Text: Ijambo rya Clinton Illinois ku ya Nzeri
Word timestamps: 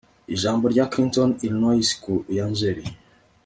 Ijambo 0.35 0.65
rya 0.73 0.85
Clinton 0.91 1.29
Illinois 1.45 1.89
ku 2.03 2.13
ya 2.35 2.45
Nzeri 2.51 2.83